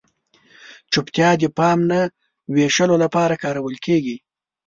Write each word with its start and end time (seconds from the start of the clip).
چپتیا 0.91 1.29
د 1.41 1.43
پام 1.57 1.79
نه 1.91 1.99
وېشلو 2.53 2.95
لپاره 3.03 3.39
کارول 3.43 3.75
کیږي. 3.85 4.17